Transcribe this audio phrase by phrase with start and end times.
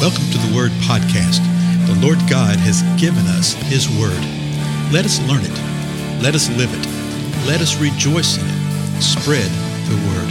[0.00, 1.44] Welcome to the Word Podcast.
[1.86, 4.18] The Lord God has given us His Word.
[4.90, 6.22] Let us learn it.
[6.22, 6.86] Let us live it.
[7.46, 9.02] Let us rejoice in it.
[9.02, 9.50] Spread
[9.90, 10.30] the Word.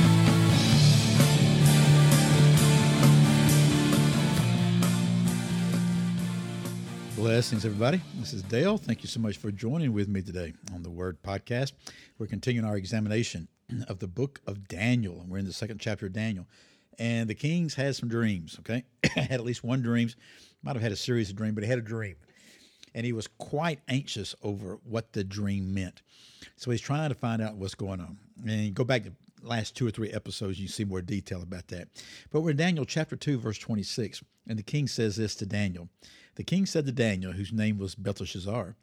[7.16, 8.02] Blessings, everybody.
[8.16, 8.80] This is Dale.
[8.80, 11.74] Thank you so much for joining with me today on the Word Podcast.
[12.18, 13.48] We're continuing our examination
[13.88, 16.48] of the book of Daniel, and we're in the second chapter of Daniel.
[17.00, 18.84] And the kings had some dreams, okay?
[19.16, 20.18] had at least one dreams.
[20.62, 22.16] Might have had a series of dreams, but he had a dream.
[22.94, 26.02] And he was quite anxious over what the dream meant.
[26.58, 28.18] So he's trying to find out what's going on.
[28.46, 31.88] And go back to last two or three episodes, you see more detail about that.
[32.32, 34.22] But we're in Daniel chapter 2, verse 26.
[34.48, 35.88] And the king says this to Daniel.
[36.36, 38.76] The king said to Daniel, whose name was Belteshazzar,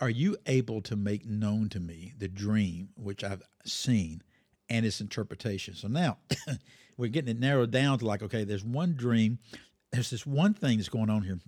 [0.00, 4.22] Are you able to make known to me the dream which I've seen
[4.68, 5.74] and its interpretation?
[5.74, 6.18] So now
[6.96, 9.38] we're getting it narrowed down to like, okay, there's one dream,
[9.92, 11.38] there's this one thing that's going on here.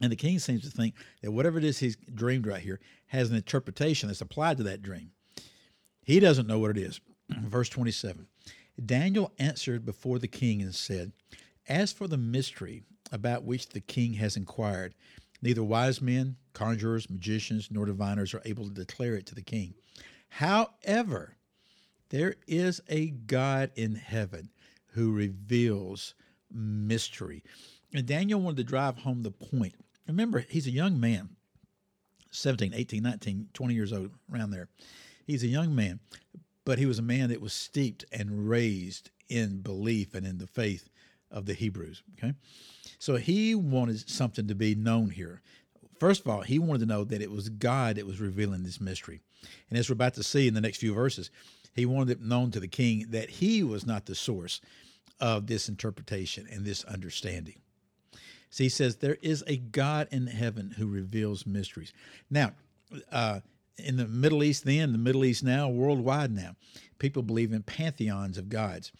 [0.00, 3.30] And the king seems to think that whatever it is he's dreamed right here has
[3.30, 5.10] an interpretation that's applied to that dream.
[6.02, 7.00] He doesn't know what it is.
[7.30, 8.26] Verse 27
[8.84, 11.12] Daniel answered before the king and said,
[11.68, 14.94] As for the mystery about which the king has inquired,
[15.42, 19.74] neither wise men, conjurers, magicians, nor diviners are able to declare it to the king.
[20.30, 21.36] However,
[22.12, 24.50] there is a God in heaven
[24.92, 26.14] who reveals
[26.52, 27.42] mystery.
[27.94, 29.74] And Daniel wanted to drive home the point.
[30.06, 31.30] Remember, he's a young man,
[32.30, 34.68] 17, 18, 19, 20 years old, around there.
[35.26, 36.00] He's a young man,
[36.66, 40.46] but he was a man that was steeped and raised in belief and in the
[40.46, 40.90] faith
[41.30, 42.02] of the Hebrews.
[42.18, 42.34] Okay.
[42.98, 45.40] So he wanted something to be known here.
[45.98, 48.80] First of all, he wanted to know that it was God that was revealing this
[48.80, 49.22] mystery.
[49.68, 51.30] And as we're about to see in the next few verses,
[51.74, 54.60] he wanted it known to the king that he was not the source
[55.20, 57.60] of this interpretation and this understanding.
[58.50, 61.92] So he says, There is a God in heaven who reveals mysteries.
[62.30, 62.52] Now,
[63.10, 63.40] uh,
[63.78, 66.56] in the Middle East then, the Middle East now, worldwide now,
[66.98, 68.92] people believe in pantheons of gods.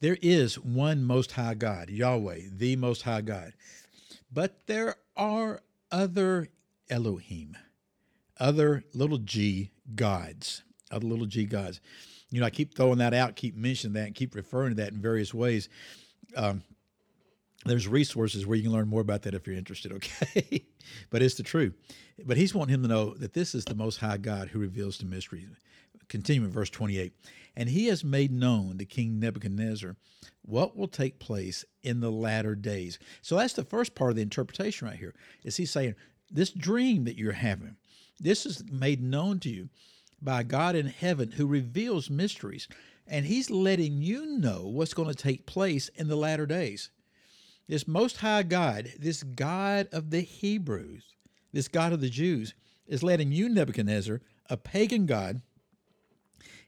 [0.00, 3.54] There is one Most High God, Yahweh, the Most High God.
[4.32, 6.48] But there are other
[6.88, 7.56] Elohim,
[8.38, 11.80] other little g gods, other little g gods.
[12.30, 14.92] You know, I keep throwing that out, keep mentioning that, and keep referring to that
[14.92, 15.68] in various ways.
[16.36, 16.62] Um,
[17.64, 20.64] there's resources where you can learn more about that if you're interested, okay?
[21.10, 21.74] but it's the truth.
[22.24, 24.98] But he's wanting him to know that this is the Most High God who reveals
[24.98, 25.48] the mysteries.
[26.08, 27.12] Continuing verse 28.
[27.56, 29.96] And he has made known to King Nebuchadnezzar
[30.42, 32.98] what will take place in the latter days.
[33.22, 35.14] So that's the first part of the interpretation right here.
[35.42, 35.96] Is he saying,
[36.30, 37.76] this dream that you're having,
[38.18, 39.68] this is made known to you
[40.22, 42.68] by God in heaven who reveals mysteries.
[43.06, 46.90] And he's letting you know what's going to take place in the latter days.
[47.68, 51.04] This Most High God, this God of the Hebrews,
[51.52, 52.54] this God of the Jews,
[52.86, 55.40] is letting you, Nebuchadnezzar, a pagan God,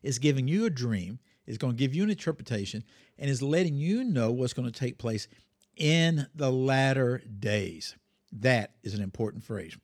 [0.03, 2.85] is giving you a dream, is going to give you an interpretation,
[3.19, 5.29] and is letting you know what's going to take place
[5.77, 7.97] in the latter days.
[8.33, 9.77] That is an important phrase.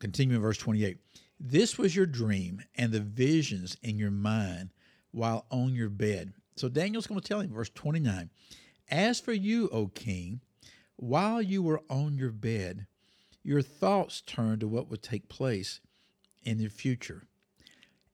[0.00, 0.98] Continuing verse 28.
[1.38, 4.70] This was your dream and the visions in your mind
[5.12, 6.32] while on your bed.
[6.56, 8.30] So Daniel's going to tell him, verse 29
[8.90, 10.40] As for you, O king,
[10.96, 12.86] while you were on your bed,
[13.42, 15.80] your thoughts turned to what would take place
[16.42, 17.24] in the future.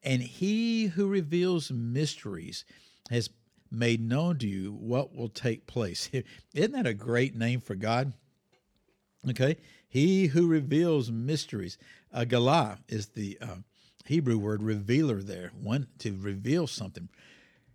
[0.02, 2.64] And he who reveals mysteries
[3.10, 3.30] has
[3.70, 6.08] made known to you what will take place.
[6.54, 8.12] Isn't that a great name for God?
[9.28, 9.56] Okay.
[9.88, 11.78] He who reveals mysteries.
[12.12, 13.56] Uh, Galah is the uh,
[14.06, 17.08] Hebrew word revealer there, one to reveal something.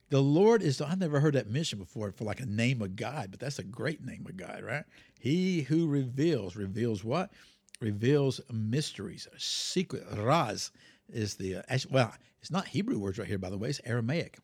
[0.09, 3.31] The Lord is, I've never heard that mentioned before for like a name of God,
[3.31, 4.83] but that's a great name of God, right?
[5.19, 7.31] He who reveals, reveals what?
[7.79, 10.71] Reveals mysteries, secret, raz
[11.09, 13.69] is the uh, well, it's not Hebrew words right here, by the way.
[13.69, 14.37] It's Aramaic.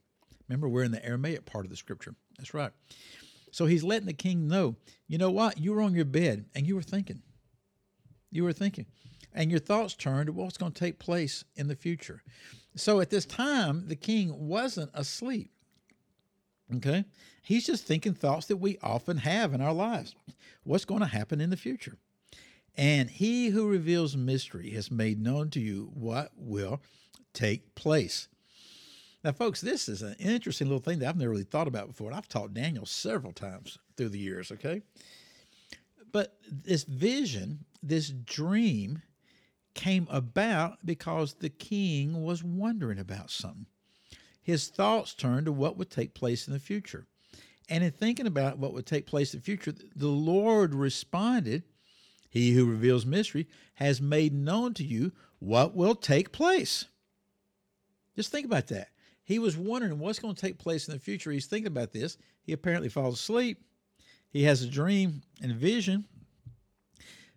[0.47, 2.15] Remember, we're in the Aramaic part of the scripture.
[2.37, 2.71] That's right.
[3.57, 4.75] So he's letting the king know,
[5.07, 5.57] you know what?
[5.57, 7.23] You were on your bed and you were thinking.
[8.29, 8.85] You were thinking.
[9.33, 12.21] And your thoughts turned to what's going to take place in the future.
[12.75, 15.49] So at this time, the king wasn't asleep.
[16.75, 17.03] Okay?
[17.41, 20.13] He's just thinking thoughts that we often have in our lives.
[20.63, 21.97] What's going to happen in the future?
[22.75, 26.79] And he who reveals mystery has made known to you what will
[27.33, 28.27] take place.
[29.27, 32.07] Now, folks, this is an interesting little thing that I've never really thought about before.
[32.07, 34.83] And I've taught Daniel several times through the years, okay?
[36.13, 39.01] But this vision, this dream,
[39.73, 43.65] came about because the king was wondering about something.
[44.41, 47.05] His thoughts turned to what would take place in the future.
[47.67, 51.63] And in thinking about what would take place in the future, the Lord responded,
[52.29, 56.85] He who reveals mystery has made known to you what will take place.
[58.15, 58.87] Just think about that.
[59.27, 61.31] He was wondering what's going to take place in the future.
[61.31, 62.17] He's thinking about this.
[62.43, 63.59] He apparently falls asleep.
[64.29, 66.05] He has a dream and a vision.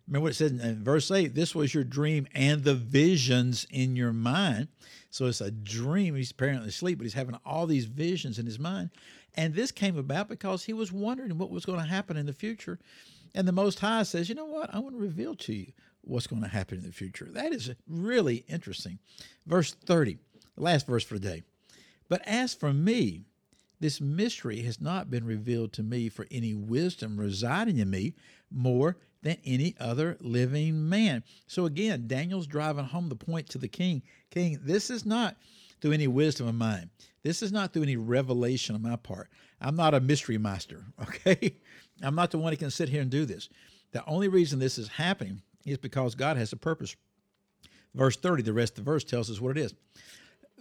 [0.07, 3.97] Remember what it said in verse 8 this was your dream and the visions in
[3.97, 4.69] your mind.
[5.09, 6.15] So it's a dream.
[6.15, 8.91] He's apparently asleep, but he's having all these visions in his mind.
[9.35, 12.31] And this came about because he was wondering what was going to happen in the
[12.31, 12.79] future.
[13.35, 14.73] And the Most High says, You know what?
[14.73, 17.27] I want to reveal to you what's going to happen in the future.
[17.31, 18.99] That is really interesting.
[19.45, 20.17] Verse 30,
[20.55, 21.43] the last verse for the day.
[22.11, 23.23] But as for me,
[23.79, 28.15] this mystery has not been revealed to me for any wisdom residing in me
[28.51, 31.23] more than any other living man.
[31.47, 35.37] So again, Daniel's driving home the point to the king King, this is not
[35.79, 36.89] through any wisdom of mine.
[37.23, 39.29] This is not through any revelation on my part.
[39.61, 41.55] I'm not a mystery master, okay?
[42.03, 43.47] I'm not the one who can sit here and do this.
[43.93, 46.93] The only reason this is happening is because God has a purpose.
[47.95, 49.73] Verse 30, the rest of the verse tells us what it is.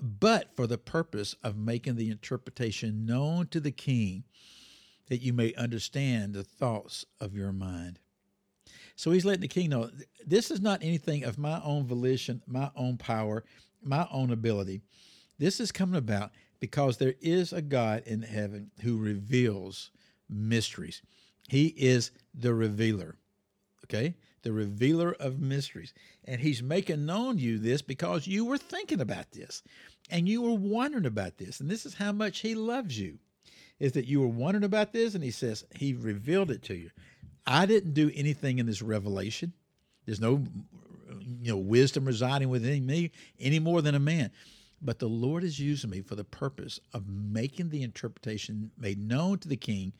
[0.01, 4.25] But for the purpose of making the interpretation known to the king,
[5.09, 7.99] that you may understand the thoughts of your mind.
[8.97, 9.91] So he's letting the king know
[10.27, 13.45] this is not anything of my own volition, my own power,
[13.83, 14.83] my own ability.
[15.39, 16.31] This is coming about
[16.61, 19.91] because there is a God in heaven who reveals
[20.29, 21.03] mysteries.
[21.49, 23.17] He is the revealer.
[23.85, 24.15] Okay?
[24.43, 25.93] The revealer of mysteries.
[26.25, 29.63] And he's making known you this because you were thinking about this
[30.11, 31.61] and you were wondering about this.
[31.61, 33.19] And this is how much he loves you.
[33.79, 36.91] Is that you were wondering about this and he says he revealed it to you.
[37.47, 39.55] I didn't do anything in this revelation.
[40.05, 40.45] There's no
[41.21, 44.31] you know wisdom residing within me any more than a man.
[44.83, 49.39] But the Lord is using me for the purpose of making the interpretation made known
[49.39, 49.93] to the king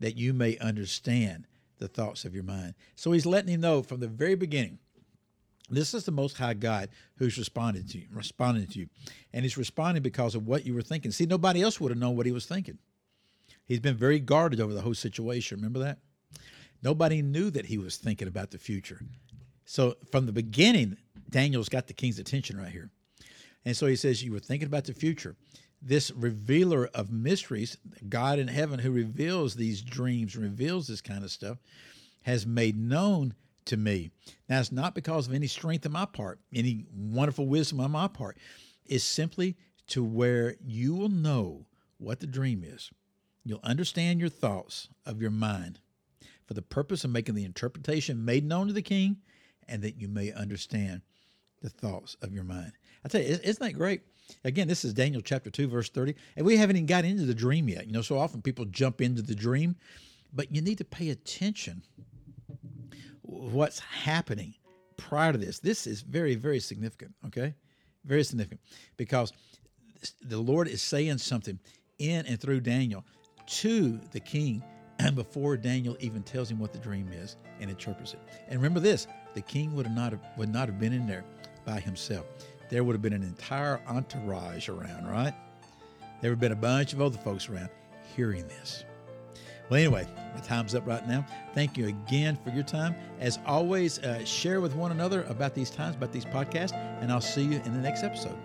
[0.00, 1.46] that you may understand
[1.78, 2.74] the thoughts of your mind.
[2.96, 4.78] So he's letting him know from the very beginning.
[5.70, 8.88] This is the most high God who's responding to you, responding to you.
[9.32, 11.10] And he's responding because of what you were thinking.
[11.10, 12.78] See, nobody else would have known what he was thinking.
[13.66, 15.58] He's been very guarded over the whole situation.
[15.58, 15.98] Remember that?
[16.82, 19.00] Nobody knew that he was thinking about the future.
[19.66, 20.96] So from the beginning,
[21.28, 22.90] Daniel's got the king's attention right here.
[23.64, 25.36] And so he says, You were thinking about the future.
[25.80, 27.78] This revealer of mysteries,
[28.08, 31.58] God in heaven who reveals these dreams, reveals this kind of stuff,
[32.22, 33.34] has made known
[33.66, 34.10] to me.
[34.48, 38.08] Now, it's not because of any strength on my part, any wonderful wisdom on my
[38.08, 38.38] part.
[38.86, 39.56] It's simply
[39.88, 41.66] to where you will know
[41.98, 42.90] what the dream is.
[43.44, 45.80] You'll understand your thoughts of your mind
[46.46, 49.18] for the purpose of making the interpretation made known to the king,
[49.68, 51.02] and that you may understand
[51.60, 52.72] the thoughts of your mind.
[53.04, 54.00] I tell you, isn't that great?
[54.44, 56.14] Again, this is Daniel chapter 2, verse 30.
[56.36, 57.86] And we haven't even got into the dream yet.
[57.86, 59.76] You know, so often people jump into the dream,
[60.32, 61.82] but you need to pay attention
[63.22, 64.54] what's happening
[64.96, 65.58] prior to this.
[65.58, 67.54] This is very, very significant, okay?
[68.04, 68.60] Very significant
[68.96, 69.32] because
[70.22, 71.58] the Lord is saying something
[71.98, 73.04] in and through Daniel
[73.46, 74.62] to the king
[74.98, 78.20] and before Daniel even tells him what the dream is and interprets it.
[78.48, 81.24] And remember this: the king would not have, would not have been in there
[81.64, 82.26] by himself.
[82.68, 85.34] There would have been an entire entourage around, right?
[86.20, 87.70] There would have been a bunch of other folks around
[88.14, 88.84] hearing this.
[89.70, 91.26] Well, anyway, the time's up right now.
[91.54, 92.94] Thank you again for your time.
[93.20, 97.20] As always, uh, share with one another about these times, about these podcasts, and I'll
[97.20, 98.36] see you in the next episode.